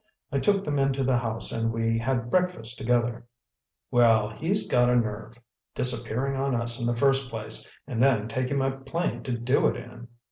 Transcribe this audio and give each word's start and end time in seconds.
I 0.31 0.39
took 0.39 0.63
them 0.63 0.79
into 0.79 1.03
the 1.03 1.19
house 1.19 1.51
and 1.51 1.71
we 1.71 1.99
had 1.99 2.31
breakfast 2.31 2.75
together." 2.79 3.27
"Well, 3.91 4.29
he's 4.31 4.67
got 4.67 4.89
a 4.89 4.95
nerve! 4.95 5.37
Disappearing 5.75 6.35
on 6.35 6.55
us 6.59 6.79
in 6.81 6.87
the 6.87 6.97
first 6.97 7.29
place, 7.29 7.69
and 7.85 8.01
then 8.01 8.27
taking 8.27 8.57
my 8.57 8.71
plane 8.71 9.21
to 9.21 9.37
do 9.37 9.67
it 9.67 9.75
in!" 9.75 10.07